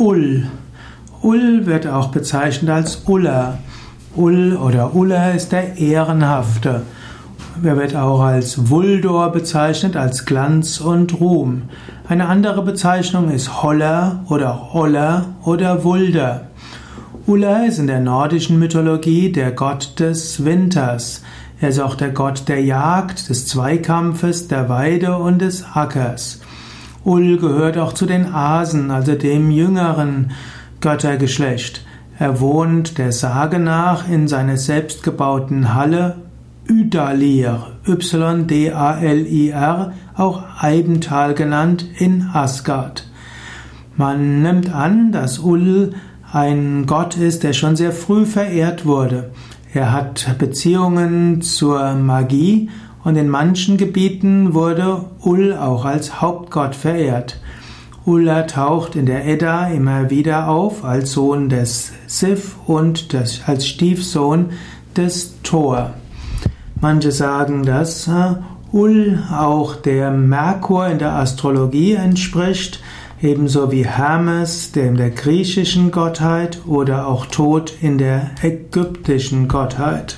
Ul. 0.00 0.46
Ul 1.22 1.66
wird 1.66 1.86
auch 1.86 2.08
bezeichnet 2.08 2.70
als 2.70 3.02
Uller. 3.06 3.58
Ul 4.16 4.56
oder 4.56 4.94
Uller 4.94 5.34
ist 5.34 5.52
der 5.52 5.76
Ehrenhafte. 5.76 6.84
Er 7.62 7.76
wird 7.76 7.94
auch 7.94 8.22
als 8.22 8.70
Wuldor 8.70 9.30
bezeichnet, 9.30 9.96
als 9.96 10.24
Glanz 10.24 10.80
und 10.80 11.20
Ruhm. 11.20 11.64
Eine 12.08 12.28
andere 12.28 12.62
Bezeichnung 12.62 13.30
ist 13.30 13.62
Holler 13.62 14.24
oder 14.30 14.72
Holler 14.72 15.34
oder 15.44 15.84
Wulder. 15.84 16.46
Uller 17.26 17.66
ist 17.66 17.78
in 17.78 17.86
der 17.86 18.00
nordischen 18.00 18.58
Mythologie 18.58 19.30
der 19.30 19.52
Gott 19.52 20.00
des 20.00 20.46
Winters. 20.46 21.22
Er 21.60 21.68
ist 21.68 21.78
auch 21.78 21.94
der 21.94 22.08
Gott 22.08 22.48
der 22.48 22.62
Jagd, 22.64 23.28
des 23.28 23.46
Zweikampfes, 23.46 24.48
der 24.48 24.70
Weide 24.70 25.18
und 25.18 25.42
des 25.42 25.62
Ackers. 25.74 26.40
Ul 27.04 27.38
gehört 27.38 27.78
auch 27.78 27.94
zu 27.94 28.06
den 28.06 28.26
Asen, 28.26 28.90
also 28.90 29.14
dem 29.14 29.50
jüngeren 29.50 30.32
Göttergeschlecht. 30.80 31.84
Er 32.18 32.40
wohnt 32.40 32.98
der 32.98 33.12
Sage 33.12 33.58
nach 33.58 34.06
in 34.08 34.28
seiner 34.28 34.58
selbstgebauten 34.58 35.74
Halle 35.74 36.16
Ydalir, 36.68 37.68
Y-D-A-L-I-R, 37.86 39.92
auch 40.14 40.42
Eibental 40.60 41.32
genannt, 41.34 41.86
in 41.98 42.28
Asgard. 42.32 43.08
Man 43.96 44.42
nimmt 44.42 44.74
an, 44.74 45.12
dass 45.12 45.38
Ul 45.38 45.94
ein 46.32 46.86
Gott 46.86 47.16
ist, 47.16 47.42
der 47.42 47.54
schon 47.54 47.76
sehr 47.76 47.92
früh 47.92 48.26
verehrt 48.26 48.84
wurde. 48.86 49.30
Er 49.72 49.92
hat 49.92 50.36
Beziehungen 50.38 51.42
zur 51.42 51.94
Magie 51.94 52.70
und 53.04 53.16
in 53.16 53.28
manchen 53.28 53.76
Gebieten 53.76 54.54
wurde 54.54 55.04
Ul 55.24 55.54
auch 55.54 55.84
als 55.84 56.20
Hauptgott 56.20 56.74
verehrt. 56.74 57.40
Ulla 58.06 58.42
taucht 58.42 58.96
in 58.96 59.06
der 59.06 59.26
Edda 59.26 59.68
immer 59.68 60.10
wieder 60.10 60.48
auf 60.48 60.84
als 60.84 61.12
Sohn 61.12 61.48
des 61.48 61.92
Sif 62.06 62.56
und 62.66 63.12
des, 63.12 63.42
als 63.46 63.66
Stiefsohn 63.66 64.50
des 64.96 65.34
Thor. 65.42 65.92
Manche 66.80 67.12
sagen, 67.12 67.64
dass 67.64 68.08
äh, 68.08 68.36
Ul 68.72 69.22
auch 69.30 69.76
der 69.76 70.10
Merkur 70.10 70.86
in 70.86 70.98
der 70.98 71.12
Astrologie 71.12 71.92
entspricht, 71.92 72.82
ebenso 73.20 73.70
wie 73.70 73.84
Hermes, 73.84 74.72
dem 74.72 74.96
der 74.96 75.10
griechischen 75.10 75.90
Gottheit, 75.90 76.62
oder 76.66 77.06
auch 77.06 77.26
Tod 77.26 77.74
in 77.82 77.98
der 77.98 78.30
ägyptischen 78.42 79.46
Gottheit. 79.46 80.16